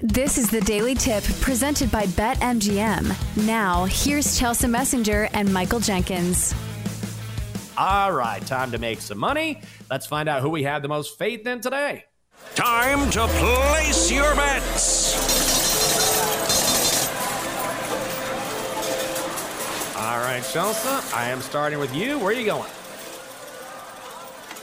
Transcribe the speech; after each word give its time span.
This 0.00 0.36
is 0.36 0.50
the 0.50 0.60
Daily 0.60 0.94
Tip 0.94 1.24
presented 1.40 1.90
by 1.90 2.04
BetMGM. 2.04 3.46
Now, 3.46 3.86
here's 3.86 4.38
Chelsea 4.38 4.66
Messenger 4.66 5.30
and 5.32 5.50
Michael 5.50 5.80
Jenkins. 5.80 6.54
All 7.78 8.12
right, 8.12 8.44
time 8.44 8.70
to 8.72 8.78
make 8.78 9.00
some 9.00 9.16
money. 9.16 9.62
Let's 9.90 10.04
find 10.04 10.28
out 10.28 10.42
who 10.42 10.50
we 10.50 10.64
have 10.64 10.82
the 10.82 10.88
most 10.88 11.18
faith 11.18 11.46
in 11.46 11.62
today. 11.62 12.04
Time 12.54 13.10
to 13.12 13.26
place 13.26 14.12
your 14.12 14.34
bets. 14.34 15.16
All 19.96 20.18
right, 20.18 20.44
Chelsea, 20.52 21.16
I 21.16 21.30
am 21.30 21.40
starting 21.40 21.78
with 21.78 21.94
you. 21.94 22.18
Where 22.18 22.28
are 22.28 22.32
you 22.32 22.44
going? 22.44 22.70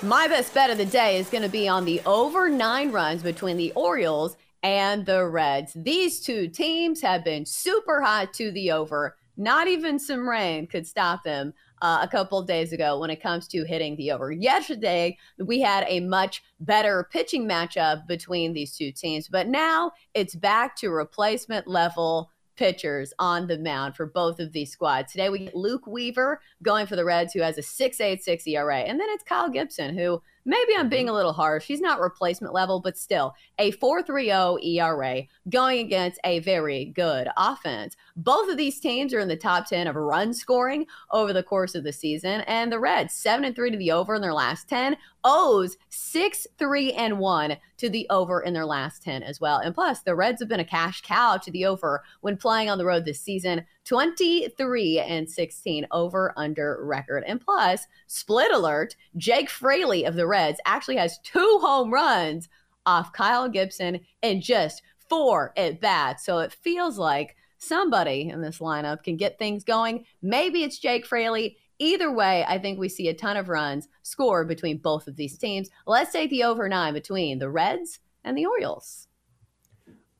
My 0.03 0.27
best 0.27 0.53
bet 0.53 0.69
of 0.69 0.77
the 0.77 0.85
day 0.85 1.17
is 1.17 1.31
going 1.31 1.41
to 1.43 1.49
be 1.49 1.67
on 1.67 1.85
the 1.85 2.01
over 2.05 2.49
nine 2.49 2.91
runs 2.91 3.23
between 3.23 3.57
the 3.57 3.71
Orioles 3.71 4.37
and 4.63 5.05
the 5.05 5.25
Reds. 5.27 5.73
These 5.75 6.21
two 6.21 6.47
teams 6.47 7.01
have 7.01 7.23
been 7.23 7.45
super 7.45 8.01
hot 8.01 8.33
to 8.35 8.51
the 8.51 8.71
over. 8.71 9.17
Not 9.35 9.67
even 9.67 9.99
some 9.99 10.27
rain 10.27 10.67
could 10.67 10.87
stop 10.87 11.23
them 11.23 11.53
uh, 11.81 11.99
a 12.01 12.07
couple 12.07 12.41
days 12.43 12.71
ago 12.71 12.99
when 12.99 13.09
it 13.09 13.21
comes 13.21 13.47
to 13.49 13.65
hitting 13.65 13.97
the 13.97 14.11
over. 14.11 14.31
Yesterday, 14.31 15.17
we 15.37 15.59
had 15.59 15.85
a 15.87 15.99
much 15.99 16.41
better 16.61 17.07
pitching 17.11 17.47
matchup 17.47 18.07
between 18.07 18.53
these 18.53 18.75
two 18.75 18.91
teams, 18.91 19.27
but 19.27 19.47
now 19.47 19.91
it's 20.13 20.35
back 20.35 20.77
to 20.77 20.89
replacement 20.89 21.67
level 21.67 22.31
pitchers 22.55 23.13
on 23.19 23.47
the 23.47 23.57
mound 23.57 23.95
for 23.95 24.05
both 24.05 24.39
of 24.39 24.53
these 24.53 24.71
squads. 24.71 25.11
Today 25.11 25.29
we 25.29 25.39
get 25.39 25.55
Luke 25.55 25.87
Weaver 25.87 26.39
going 26.61 26.85
for 26.85 26.95
the 26.95 27.03
Reds, 27.03 27.33
who 27.33 27.41
has 27.41 27.57
a 27.57 27.61
6.86 27.61 28.47
ERA, 28.47 28.77
and 28.77 28.99
then 28.99 29.07
it's 29.09 29.23
Kyle 29.23 29.49
Gibson, 29.49 29.97
who 29.97 30.21
maybe 30.45 30.73
I'm 30.77 30.89
being 30.89 31.05
mm-hmm. 31.05 31.13
a 31.13 31.17
little 31.17 31.33
harsh. 31.33 31.65
He's 31.65 31.81
not 31.81 31.99
replacement 31.99 32.53
level, 32.53 32.79
but 32.79 32.97
still 32.97 33.35
a 33.59 33.71
4.30 33.73 34.63
ERA 34.63 35.23
going 35.49 35.79
against 35.85 36.19
a 36.23 36.39
very 36.39 36.85
good 36.85 37.27
offense. 37.37 37.95
Both 38.15 38.49
of 38.49 38.57
these 38.57 38.79
teams 38.79 39.13
are 39.13 39.19
in 39.19 39.27
the 39.27 39.35
top 39.35 39.67
10 39.67 39.87
of 39.87 39.95
run 39.95 40.33
scoring 40.33 40.85
over 41.11 41.33
the 41.33 41.43
course 41.43 41.75
of 41.75 41.83
the 41.83 41.93
season, 41.93 42.41
and 42.41 42.71
the 42.71 42.79
Reds 42.79 43.13
seven 43.13 43.45
and 43.45 43.55
three 43.55 43.71
to 43.71 43.77
the 43.77 43.91
over 43.91 44.15
in 44.15 44.21
their 44.21 44.33
last 44.33 44.69
10. 44.69 44.97
O's 45.23 45.77
six, 45.89 46.45
three, 46.57 46.93
and 46.93 47.19
one 47.19 47.57
to 47.77 47.89
the 47.89 48.07
over 48.09 48.41
in 48.41 48.53
their 48.53 48.65
last 48.65 49.03
10 49.03 49.23
as 49.23 49.39
well. 49.39 49.57
And 49.57 49.73
plus, 49.73 50.01
the 50.01 50.15
Reds 50.15 50.41
have 50.41 50.49
been 50.49 50.59
a 50.59 50.65
cash 50.65 51.01
cow 51.01 51.37
to 51.37 51.51
the 51.51 51.65
over 51.65 52.03
when 52.21 52.37
playing 52.37 52.69
on 52.69 52.77
the 52.77 52.85
road 52.85 53.05
this 53.05 53.21
season 53.21 53.65
23 53.85 54.99
and 54.99 55.29
16 55.29 55.87
over 55.91 56.33
under 56.37 56.79
record. 56.83 57.23
And 57.27 57.39
plus, 57.39 57.87
split 58.07 58.51
alert 58.51 58.95
Jake 59.17 59.49
Fraley 59.49 60.05
of 60.05 60.15
the 60.15 60.27
Reds 60.27 60.59
actually 60.65 60.97
has 60.97 61.19
two 61.19 61.59
home 61.61 61.93
runs 61.93 62.49
off 62.85 63.13
Kyle 63.13 63.49
Gibson 63.49 63.99
in 64.21 64.41
just 64.41 64.81
four 65.09 65.53
at 65.57 65.79
bats. 65.79 66.25
So 66.25 66.39
it 66.39 66.53
feels 66.53 66.97
like 66.97 67.35
somebody 67.57 68.29
in 68.29 68.41
this 68.41 68.59
lineup 68.59 69.03
can 69.03 69.17
get 69.17 69.39
things 69.39 69.63
going. 69.63 70.05
Maybe 70.21 70.63
it's 70.63 70.79
Jake 70.79 71.05
Fraley. 71.05 71.57
Either 71.83 72.09
way, 72.13 72.45
I 72.47 72.59
think 72.59 72.79
we 72.79 72.87
see 72.87 73.09
a 73.09 73.13
ton 73.13 73.35
of 73.35 73.49
runs 73.49 73.89
scored 74.03 74.47
between 74.47 74.77
both 74.77 75.05
of 75.05 75.17
these 75.17 75.37
teams. 75.37 75.69
Let's 75.85 76.13
take 76.13 76.29
the 76.29 76.45
over 76.45 76.69
nine 76.69 76.93
between 76.93 77.39
the 77.39 77.49
Reds 77.49 77.99
and 78.23 78.37
the 78.37 78.45
Orioles. 78.45 79.09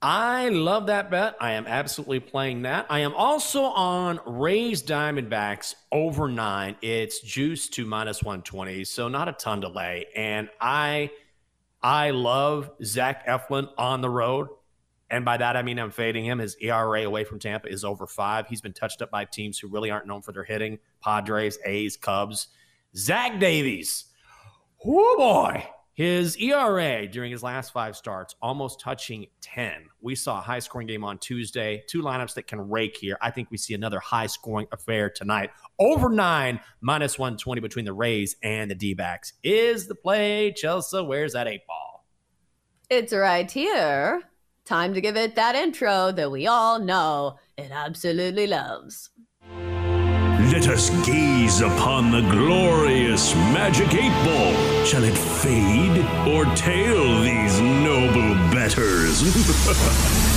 I 0.01 0.49
love 0.49 0.87
that 0.87 1.09
bet. 1.09 1.37
I 1.39 1.53
am 1.53 1.65
absolutely 1.65 2.19
playing 2.19 2.63
that. 2.63 2.87
I 2.89 2.99
am 2.99 3.13
also 3.13 3.63
on 3.63 4.19
Rays 4.25 4.83
Diamondbacks 4.83 5.75
over 5.89 6.27
nine. 6.27 6.75
It's 6.81 7.21
juice 7.21 7.69
to 7.69 7.85
minus 7.85 8.21
120, 8.21 8.83
so 8.83 9.07
not 9.07 9.29
a 9.29 9.31
ton 9.31 9.61
to 9.61 9.69
lay. 9.69 10.07
And 10.17 10.49
I 10.59 11.11
I 11.81 12.09
love 12.09 12.71
Zach 12.83 13.25
Eflin 13.25 13.69
on 13.77 14.01
the 14.01 14.09
road. 14.09 14.49
And 15.13 15.23
by 15.23 15.37
that, 15.37 15.55
I 15.55 15.61
mean 15.61 15.77
I'm 15.77 15.91
fading 15.91 16.25
him. 16.25 16.39
His 16.39 16.57
ERA 16.59 17.03
away 17.03 17.23
from 17.23 17.37
Tampa 17.37 17.69
is 17.69 17.85
over 17.85 18.07
five. 18.07 18.47
He's 18.47 18.61
been 18.61 18.73
touched 18.73 19.03
up 19.03 19.11
by 19.11 19.25
teams 19.25 19.59
who 19.59 19.67
really 19.67 19.91
aren't 19.91 20.07
known 20.07 20.23
for 20.23 20.31
their 20.31 20.43
hitting 20.43 20.79
Padres, 21.03 21.59
A's, 21.65 21.95
Cubs. 21.95 22.47
Zach 22.95 23.39
Davies. 23.39 24.05
Oh 24.83 25.15
boy. 25.15 25.67
His 25.93 26.35
ERA 26.37 27.07
during 27.07 27.31
his 27.31 27.43
last 27.43 27.71
five 27.71 27.95
starts 27.95 28.33
almost 28.41 28.79
touching 28.79 29.27
10. 29.41 29.85
We 30.01 30.15
saw 30.15 30.39
a 30.39 30.41
high 30.41 30.57
scoring 30.57 30.87
game 30.87 31.03
on 31.03 31.19
Tuesday, 31.19 31.83
two 31.87 32.01
lineups 32.01 32.33
that 32.33 32.47
can 32.47 32.67
rake 32.67 32.97
here. 32.97 33.15
I 33.21 33.29
think 33.29 33.51
we 33.51 33.57
see 33.57 33.75
another 33.75 33.99
high 33.99 34.25
scoring 34.25 34.65
affair 34.71 35.11
tonight. 35.11 35.51
Over 35.77 36.09
nine, 36.09 36.59
minus 36.81 37.19
120 37.19 37.61
between 37.61 37.85
the 37.85 37.93
Rays 37.93 38.35
and 38.41 38.71
the 38.71 38.75
D 38.75 38.95
backs. 38.95 39.33
Is 39.43 39.85
the 39.85 39.93
play. 39.93 40.51
Chelsea, 40.53 40.99
where's 41.03 41.33
that 41.33 41.47
eight 41.47 41.67
ball? 41.67 42.03
It's 42.89 43.13
right 43.13 43.49
here. 43.49 44.23
Time 44.65 44.93
to 44.93 45.01
give 45.01 45.17
it 45.17 45.35
that 45.35 45.55
intro 45.55 46.11
that 46.13 46.31
we 46.31 46.47
all 46.47 46.79
know 46.79 47.37
it 47.57 47.71
absolutely 47.71 48.47
loves. 48.47 49.09
Let 49.51 50.67
us 50.67 50.89
gaze 51.05 51.59
upon 51.59 52.11
the 52.11 52.21
glorious 52.21 53.35
magic 53.35 53.93
eight 53.93 54.13
ball. 54.23 54.85
Shall 54.85 55.03
it 55.03 55.17
fade 55.17 55.97
or 56.27 56.45
tail 56.55 57.21
these 57.21 57.59
noble 57.59 58.35
betters? 58.53 60.29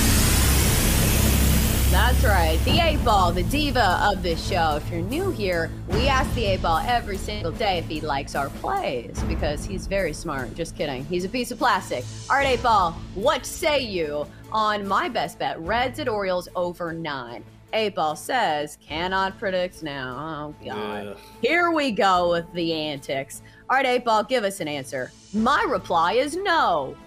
That's 2.19 2.25
right. 2.25 2.59
The 2.65 2.79
8 2.83 3.05
Ball, 3.05 3.31
the 3.31 3.43
diva 3.43 3.99
of 4.11 4.23
this 4.23 4.43
show. 4.49 4.77
If 4.77 4.89
you're 4.89 5.01
new 5.01 5.29
here, 5.29 5.69
we 5.89 6.07
ask 6.07 6.33
the 6.33 6.45
8 6.45 6.61
Ball 6.63 6.77
every 6.87 7.15
single 7.17 7.51
day 7.51 7.77
if 7.77 7.85
he 7.87 8.01
likes 8.01 8.33
our 8.33 8.49
plays 8.49 9.21
because 9.27 9.63
he's 9.63 9.85
very 9.85 10.13
smart. 10.13 10.55
Just 10.55 10.75
kidding. 10.75 11.05
He's 11.05 11.25
a 11.25 11.29
piece 11.29 11.51
of 11.51 11.59
plastic. 11.59 12.03
All 12.29 12.37
right, 12.37 12.47
8 12.57 12.63
Ball, 12.63 12.91
what 13.13 13.45
say 13.45 13.81
you 13.81 14.25
on 14.51 14.87
my 14.87 15.09
best 15.09 15.37
bet? 15.37 15.59
Reds 15.59 15.99
at 15.99 16.07
Orioles 16.09 16.49
over 16.55 16.91
9. 16.91 17.43
8 17.73 17.93
Ball 17.95 18.15
says, 18.15 18.79
cannot 18.81 19.37
predict 19.37 19.83
now. 19.83 20.55
Oh, 20.59 20.65
God. 20.65 21.17
Here 21.43 21.69
we 21.69 21.91
go 21.91 22.31
with 22.31 22.51
the 22.53 22.73
antics. 22.73 23.43
All 23.69 23.77
right, 23.77 23.85
8 23.85 24.03
Ball, 24.05 24.23
give 24.23 24.43
us 24.43 24.59
an 24.59 24.67
answer. 24.67 25.11
My 25.35 25.61
reply 25.69 26.13
is 26.13 26.35
no. 26.35 26.97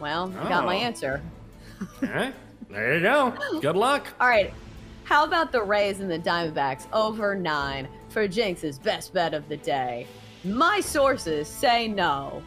Well, 0.00 0.32
I 0.40 0.48
got 0.48 0.64
my 0.64 0.74
Oh. 0.76 0.80
answer. 0.80 1.22
All 2.02 2.08
right. 2.08 2.34
There 2.70 2.94
you 2.96 3.00
go. 3.02 3.34
Good 3.60 3.76
luck. 3.76 4.06
All 4.20 4.28
right. 4.28 4.52
How 5.04 5.24
about 5.24 5.52
the 5.52 5.62
Rays 5.62 6.00
and 6.00 6.10
the 6.10 6.18
Diamondbacks 6.18 6.86
over 6.92 7.34
nine 7.34 7.88
for 8.08 8.26
Jenks's 8.26 8.78
best 8.78 9.12
bet 9.12 9.34
of 9.34 9.48
the 9.48 9.56
day? 9.58 10.06
My 10.44 10.80
sources 10.80 11.48
say 11.48 11.88
no. 11.88 12.42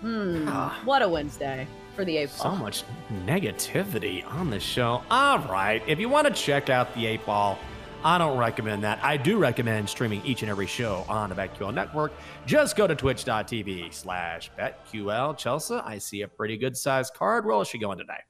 Hmm. 0.00 0.48
Ah. 0.52 0.80
What 0.84 1.02
a 1.02 1.08
Wednesday 1.08 1.66
for 1.94 2.04
the 2.04 2.16
eight 2.16 2.30
ball. 2.38 2.52
So 2.52 2.56
much 2.56 2.84
negativity 3.26 4.26
on 4.26 4.50
the 4.50 4.58
show. 4.60 5.02
All 5.10 5.38
right. 5.40 5.82
If 5.86 6.00
you 6.00 6.08
want 6.08 6.26
to 6.26 6.32
check 6.32 6.68
out 6.70 6.92
the 6.94 7.06
eight 7.06 7.24
ball, 7.26 7.58
I 8.02 8.16
don't 8.18 8.38
recommend 8.38 8.82
that. 8.84 8.98
I 9.04 9.16
do 9.18 9.38
recommend 9.38 9.88
streaming 9.88 10.24
each 10.24 10.42
and 10.42 10.50
every 10.50 10.66
show 10.66 11.04
on 11.08 11.28
the 11.28 11.34
BetQL 11.36 11.74
network. 11.74 12.12
Just 12.46 12.74
go 12.74 12.86
to 12.86 12.94
twitch.tv 12.94 13.92
slash 13.92 14.50
BetQL. 14.58 15.36
Chelsea, 15.36 15.74
I 15.74 15.98
see 15.98 16.22
a 16.22 16.28
pretty 16.28 16.56
good 16.56 16.76
sized 16.76 17.12
card. 17.14 17.44
Where 17.44 17.54
else 17.54 17.68
she 17.68 17.78
going 17.78 17.98
today? 17.98 18.20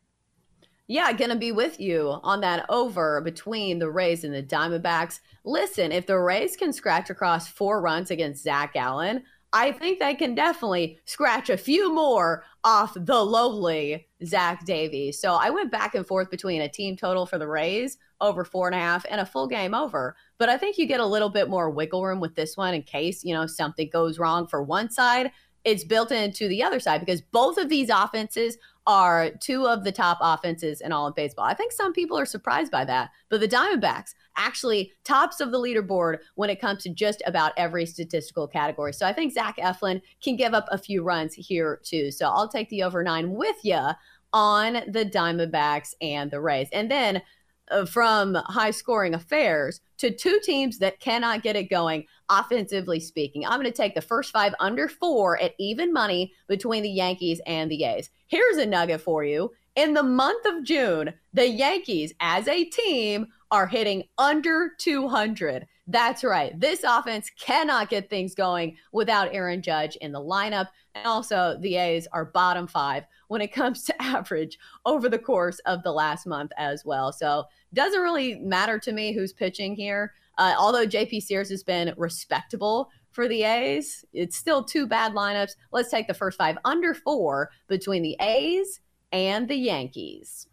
Yeah, 0.91 1.13
gonna 1.13 1.37
be 1.37 1.53
with 1.53 1.79
you 1.79 2.19
on 2.25 2.41
that 2.41 2.67
over 2.69 3.21
between 3.21 3.79
the 3.79 3.89
Rays 3.89 4.25
and 4.25 4.35
the 4.35 4.43
Diamondbacks. 4.43 5.21
Listen, 5.45 5.93
if 5.93 6.05
the 6.05 6.19
Rays 6.19 6.57
can 6.57 6.73
scratch 6.73 7.11
across 7.11 7.47
four 7.47 7.81
runs 7.81 8.11
against 8.11 8.43
Zach 8.43 8.73
Allen, 8.75 9.23
I 9.53 9.71
think 9.71 10.01
they 10.01 10.17
can 10.17 10.35
definitely 10.35 10.99
scratch 11.05 11.49
a 11.49 11.57
few 11.57 11.95
more 11.95 12.43
off 12.65 12.95
the 12.97 13.25
lowly 13.25 14.09
Zach 14.25 14.65
Davies. 14.65 15.21
So 15.21 15.35
I 15.35 15.51
went 15.51 15.71
back 15.71 15.95
and 15.95 16.05
forth 16.05 16.29
between 16.29 16.61
a 16.61 16.69
team 16.69 16.97
total 16.97 17.25
for 17.25 17.39
the 17.39 17.47
Rays 17.47 17.97
over 18.21 18.45
four 18.45 18.67
and 18.67 18.75
a 18.75 18.81
half 18.81 19.07
and 19.09 19.21
a 19.21 19.27
full 19.27 19.47
game 19.47 19.75
over. 19.75 20.17
But 20.39 20.49
I 20.49 20.59
think 20.59 20.77
you 20.77 20.87
get 20.87 20.99
a 20.99 21.07
little 21.07 21.31
bit 21.31 21.49
more 21.49 21.71
wiggle 21.71 22.05
room 22.05 22.19
with 22.19 22.35
this 22.35 22.57
one 22.57 22.75
in 22.75 22.83
case, 22.83 23.23
you 23.23 23.33
know, 23.33 23.47
something 23.47 23.89
goes 23.93 24.19
wrong 24.19 24.49
for 24.49 24.61
one 24.61 24.91
side. 24.91 25.31
It's 25.63 25.85
built 25.85 26.11
into 26.11 26.49
the 26.49 26.65
other 26.65 26.81
side 26.81 26.99
because 26.99 27.21
both 27.21 27.59
of 27.59 27.69
these 27.69 27.91
offenses 27.91 28.57
are 28.87 29.31
two 29.41 29.67
of 29.67 29.85
the 29.85 29.93
top 29.93 30.19
offenses 30.21 30.81
in 30.81 30.93
all 30.93 31.07
of 31.07 31.15
baseball. 31.15 31.45
I 31.45 31.55
think 31.55 31.73
some 31.73 31.93
people 31.93 32.19
are 32.19 32.27
surprised 32.27 32.73
by 32.73 32.85
that, 32.87 33.11
but 33.29 33.41
the 33.41 33.49
Diamondbacks 33.49 34.15
actually 34.37 34.93
tops 35.05 35.41
of 35.41 35.53
the 35.53 35.59
leaderboard 35.59 36.19
when 36.35 36.51
it 36.51 36.61
comes 36.61 36.83
to 36.83 36.91
just 36.91 37.23
about 37.27 37.53
every 37.57 37.87
statistical 37.87 38.49
category. 38.49 38.93
So 38.93 39.07
I 39.07 39.13
think 39.13 39.33
Zach 39.33 39.57
Eflin 39.59 40.01
can 40.23 40.37
give 40.37 40.55
up 40.55 40.67
a 40.71 40.79
few 40.79 41.03
runs 41.03 41.35
here 41.35 41.81
too. 41.85 42.11
So 42.11 42.29
I'll 42.29 42.49
take 42.49 42.69
the 42.71 42.83
over 42.83 43.03
nine 43.03 43.33
with 43.33 43.57
you 43.63 43.91
on 44.33 44.75
the 44.89 45.05
Diamondbacks 45.05 45.95
and 46.01 46.31
the 46.31 46.41
Rays. 46.41 46.69
And 46.73 46.91
then 46.91 47.23
Uh, 47.71 47.85
from 47.85 48.35
high 48.47 48.71
scoring 48.73 49.15
affairs 49.15 49.81
to 49.97 50.11
two 50.11 50.41
teams 50.43 50.79
that 50.79 50.99
cannot 50.99 51.43
get 51.43 51.57
it 51.57 51.71
going 51.71 52.05
offensively 52.29 52.99
speaking. 52.99 53.47
I'm 53.47 53.61
going 53.61 53.65
to 53.65 53.71
take 53.71 53.95
the 53.95 54.01
first 54.01 54.33
five 54.33 54.55
under 54.59 54.89
four 54.89 55.41
at 55.41 55.55
even 55.59 55.93
money 55.93 56.33
between 56.49 56.83
the 56.83 56.91
Yankees 56.91 57.41
and 57.47 57.71
the 57.71 57.85
A's. 57.85 58.11
Here's 58.27 58.57
a 58.57 58.67
nugget 58.67 59.01
for 59.01 59.25
you. 59.25 59.53
In 59.77 59.95
the 59.95 60.03
month 60.03 60.47
of 60.47 60.65
June, 60.65 61.15
the 61.33 61.49
Yankees 61.49 62.13
as 62.21 62.49
a 62.49 62.65
team 62.65 63.29
are 63.51 63.67
hitting 63.67 64.05
under 64.19 64.73
200. 64.79 65.67
That's 65.91 66.23
right. 66.23 66.59
This 66.59 66.85
offense 66.85 67.31
cannot 67.37 67.91
get 67.91 68.09
things 68.09 68.33
going 68.37 68.77
without 68.93 69.35
Aaron 69.35 69.61
Judge 69.61 69.97
in 69.97 70.13
the 70.13 70.21
lineup. 70.21 70.69
And 70.95 71.05
also, 71.05 71.57
the 71.61 71.77
A's 71.77 72.07
are 72.13 72.27
bottom 72.27 72.69
five 72.69 73.05
when 73.27 73.41
it 73.41 73.53
comes 73.53 73.83
to 73.85 74.03
average 74.03 74.57
over 74.87 75.09
the 75.09 75.19
course 75.19 75.59
of 75.61 75.83
the 75.83 75.93
last 75.93 76.29
month 76.29 76.53
as 76.57 76.85
well. 76.85 77.13
So, 77.13 77.45
doesn't 77.75 78.01
really 78.01 78.37
matter 78.37 78.79
to 78.79 78.93
me 78.93 79.13
who's 79.13 79.33
pitching 79.33 79.75
here. 79.75 80.15
Uh, 80.39 80.55
although 80.57 80.87
JP 80.87 81.23
Sears 81.23 81.51
has 81.51 81.65
been 81.65 81.93
respectable 81.97 82.91
for 83.11 83.27
the 83.27 83.43
A's, 83.43 84.05
it's 84.13 84.37
still 84.37 84.63
two 84.63 84.87
bad 84.87 85.13
lineups. 85.13 85.53
Let's 85.73 85.91
take 85.91 86.07
the 86.07 86.15
first 86.15 86.39
five 86.39 86.57
under 86.65 86.95
four 86.95 87.51
between 87.67 88.03
the 88.03 88.17
A's 88.21 88.79
and 89.11 89.49
the 89.49 89.57
Yankees. 89.57 90.47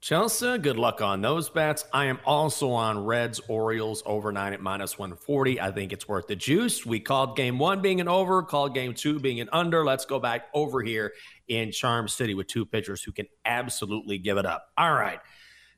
Chelsea, 0.00 0.58
good 0.58 0.76
luck 0.76 1.00
on 1.02 1.20
those 1.22 1.50
bets. 1.50 1.84
I 1.92 2.04
am 2.04 2.20
also 2.24 2.70
on 2.70 3.04
Reds 3.04 3.40
Orioles 3.48 4.00
overnight 4.06 4.52
at 4.52 4.60
minus 4.60 4.96
140. 4.96 5.60
I 5.60 5.72
think 5.72 5.92
it's 5.92 6.06
worth 6.06 6.28
the 6.28 6.36
juice. 6.36 6.86
We 6.86 7.00
called 7.00 7.36
game 7.36 7.58
one 7.58 7.82
being 7.82 8.00
an 8.00 8.06
over, 8.06 8.44
called 8.44 8.74
game 8.74 8.94
two 8.94 9.18
being 9.18 9.40
an 9.40 9.48
under. 9.52 9.84
Let's 9.84 10.04
go 10.04 10.20
back 10.20 10.46
over 10.54 10.82
here 10.82 11.14
in 11.48 11.72
Charm 11.72 12.06
City 12.06 12.34
with 12.34 12.46
two 12.46 12.64
pitchers 12.64 13.02
who 13.02 13.10
can 13.10 13.26
absolutely 13.44 14.18
give 14.18 14.38
it 14.38 14.46
up. 14.46 14.68
All 14.78 14.92
right. 14.92 15.18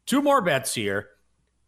Two 0.05 0.21
more 0.21 0.43
bets 0.43 0.75
here. 0.75 1.09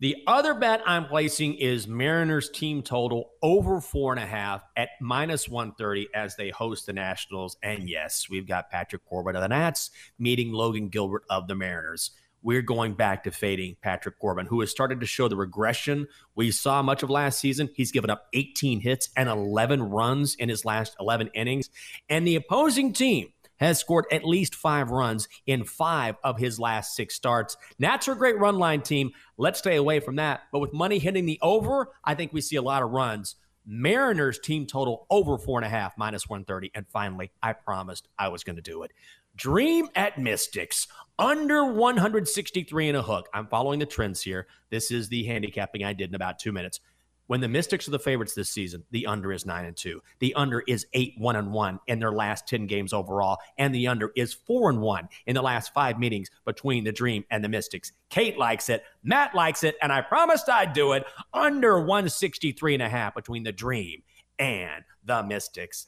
The 0.01 0.17
other 0.27 0.53
bet 0.53 0.83
I'm 0.85 1.07
placing 1.07 1.55
is 1.55 1.89
Mariners 1.89 2.51
team 2.51 2.83
total 2.83 3.31
over 3.41 3.81
four 3.81 4.13
and 4.13 4.23
a 4.23 4.27
half 4.27 4.63
at 4.77 4.91
minus 5.01 5.49
130 5.49 6.09
as 6.15 6.37
they 6.37 6.51
host 6.51 6.85
the 6.85 6.93
Nationals. 6.93 7.57
And 7.63 7.89
yes, 7.89 8.27
we've 8.29 8.47
got 8.47 8.69
Patrick 8.69 9.05
Corbin 9.07 9.37
of 9.37 9.43
the 9.43 9.49
Nats 9.49 9.91
meeting 10.19 10.53
Logan 10.53 10.89
Gilbert 10.89 11.23
of 11.31 11.49
the 11.49 11.55
Mariners 11.55 12.11
we're 12.43 12.63
going 12.63 12.95
back 12.95 13.25
to 13.25 13.31
fading 13.31 13.77
Patrick 13.83 14.19
Corbin, 14.19 14.47
who 14.47 14.61
has 14.61 14.71
started 14.71 15.01
to 15.01 15.07
show 15.07 15.29
the 15.29 15.37
regression 15.37 16.07
we 16.35 16.51
saw 16.51 16.83
much 16.83 17.03
of 17.03 17.11
last 17.11 17.39
season. 17.39 17.69
He's 17.75 17.93
given 17.93 18.11
up 18.11 18.27
18 18.33 18.81
hits 18.81 19.11
and 19.17 19.29
11 19.29 19.83
runs 19.83 20.35
in 20.35 20.49
his 20.49 20.65
last 20.65 20.97
11 20.99 21.29
innings. 21.35 21.71
And 22.09 22.27
the 22.27 22.37
opposing 22.37 22.93
team 22.93 23.33
has 23.63 23.79
scored 23.79 24.07
at 24.11 24.25
least 24.25 24.57
five 24.57 24.91
runs 24.91 25.29
in 25.47 25.65
five 25.65 26.17
of 26.25 26.39
his 26.39 26.59
last 26.59 26.97
six 26.97 27.15
starts. 27.15 27.57
Nats 27.79 28.09
are 28.09 28.13
a 28.13 28.17
great 28.17 28.39
run 28.39 28.59
line 28.59 28.83
team. 28.83 29.13
Let's 29.37 29.61
stay 29.61 29.77
away 29.77 30.01
from 30.01 30.17
that. 30.17 30.43
But 30.51 30.59
with 30.59 30.73
money 30.73 30.99
hitting 30.99 31.27
the 31.27 31.39
over, 31.43 31.91
I 32.05 32.15
think 32.15 32.33
we 32.33 32.41
see 32.41 32.57
a 32.57 32.63
lot 32.63 32.83
of 32.83 32.91
runs. 32.91 33.37
Mariners 33.65 34.41
team 34.41 34.67
total 34.67 35.07
over 35.09 35.39
four 35.39 35.59
and 35.59 35.67
a 35.67 35.69
half, 35.69 35.97
minus 35.97 36.29
130. 36.29 36.73
And 36.75 36.87
finally, 36.89 37.31
I 37.41 37.53
promised 37.53 38.09
I 38.19 38.29
was 38.29 38.43
going 38.43 38.57
to 38.57 38.63
do 38.63 38.83
it. 38.83 38.91
Dream 39.37 39.89
at 39.95 40.19
Mystics 40.19 40.89
under 41.19 41.65
163 41.65 42.89
and 42.89 42.97
a 42.97 43.03
hook. 43.03 43.29
I'm 43.33 43.47
following 43.47 43.79
the 43.79 43.87
trends 43.87 44.21
here. 44.21 44.47
This 44.71 44.91
is 44.91 45.09
the 45.09 45.25
handicapping 45.25 45.85
I 45.85 45.95
did 45.95 46.11
in 46.11 46.15
about 46.15 46.39
two 46.39 46.53
minutes. 46.53 46.81
When 47.29 47.41
the 47.41 47.49
Mystics 47.49 47.89
are 47.89 47.93
the 47.93 47.99
favorites 47.99 48.35
this 48.35 48.51
season, 48.51 48.85
the 48.91 49.07
under 49.07 49.33
is 49.33 49.47
nine 49.47 49.65
and 49.65 49.77
two. 49.77 50.03
The 50.19 50.35
under 50.35 50.61
is 50.69 50.87
eight 50.93 51.15
one 51.17 51.37
and 51.37 51.51
one 51.51 51.81
in 51.87 51.99
their 51.99 52.13
last 52.13 52.47
ten 52.47 52.67
games 52.67 52.93
overall, 52.93 53.39
and 53.57 53.75
the 53.75 53.87
under 53.87 54.13
is 54.17 54.35
four 54.35 54.69
and 54.69 54.83
one 54.83 55.09
in 55.27 55.35
the 55.35 55.41
last 55.41 55.73
five 55.73 55.99
meetings 55.99 56.29
between 56.45 56.85
the 56.85 56.93
Dream 56.93 57.25
and 57.31 57.43
the 57.43 57.49
Mystics. 57.49 57.93
Kate 58.11 58.37
likes 58.37 58.69
it, 58.69 58.85
Matt 59.03 59.35
likes 59.35 59.65
it, 59.65 59.77
and 59.81 59.91
I 59.91 60.03
promised 60.03 60.51
I'd 60.51 60.75
do 60.75 60.93
it 60.93 61.07
under 61.33 61.79
163 61.79 62.75
and 62.75 62.83
a 62.83 62.89
half 62.89 63.15
between 63.15 63.45
the 63.45 63.53
Dream 63.53 64.03
and 64.39 64.85
the 65.05 65.23
Mystics. 65.23 65.87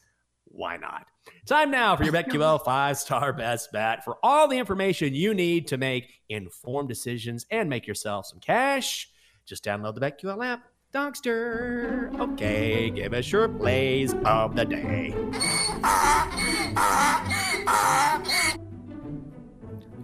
Why 0.54 0.76
not? 0.76 1.06
Time 1.46 1.70
now 1.70 1.96
for 1.96 2.04
your 2.04 2.12
BetQL 2.14 2.64
five 2.64 2.96
star 2.96 3.32
best 3.32 3.72
bet 3.72 4.04
for 4.04 4.18
all 4.22 4.46
the 4.48 4.56
information 4.56 5.14
you 5.14 5.34
need 5.34 5.66
to 5.68 5.76
make 5.76 6.20
informed 6.28 6.88
decisions 6.88 7.44
and 7.50 7.68
make 7.68 7.86
yourself 7.86 8.26
some 8.26 8.40
cash. 8.40 9.10
Just 9.44 9.64
download 9.64 9.94
the 9.94 10.00
BetQL 10.00 10.44
app. 10.44 10.62
Donkster. 10.92 12.16
Okay, 12.20 12.88
give 12.88 13.12
us 13.14 13.32
your 13.32 13.48
plays 13.48 14.14
of 14.24 14.54
the 14.54 14.64
day. 14.64 15.12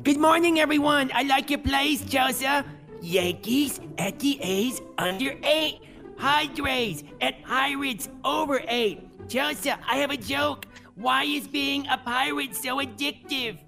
Good 0.02 0.18
morning, 0.18 0.58
everyone. 0.58 1.12
I 1.14 1.22
like 1.22 1.48
your 1.48 1.60
plays, 1.60 2.02
Joseph. 2.02 2.66
Yankees 3.00 3.80
at 3.98 4.18
the 4.18 4.40
A's 4.42 4.82
under 4.98 5.38
eight. 5.44 5.80
Padres 6.18 7.04
at 7.20 7.42
Pirates 7.44 8.08
over 8.24 8.60
eight. 8.66 9.09
Chelsea, 9.30 9.70
I 9.70 9.96
have 9.98 10.10
a 10.10 10.16
joke. 10.16 10.66
Why 10.96 11.22
is 11.22 11.46
being 11.46 11.86
a 11.86 11.96
pirate 11.96 12.56
so 12.56 12.78
addictive? 12.78 13.58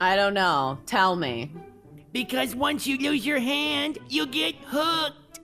I 0.00 0.16
don't 0.16 0.32
know. 0.32 0.78
Tell 0.86 1.16
me. 1.16 1.52
Because 2.14 2.54
once 2.54 2.86
you 2.86 2.96
lose 2.96 3.26
your 3.26 3.38
hand, 3.38 3.98
you 4.08 4.24
get 4.26 4.54
hooked. 4.64 5.40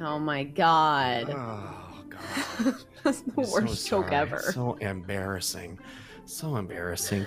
Oh 0.00 0.20
my 0.20 0.44
god. 0.44 1.30
Oh, 1.30 2.04
God. 2.08 2.76
That's 3.02 3.22
the 3.22 3.32
worst 3.40 3.84
so 3.84 4.02
joke 4.02 4.12
ever. 4.12 4.38
So 4.52 4.74
embarrassing. 4.74 5.80
So 6.26 6.56
embarrassing. 6.56 7.26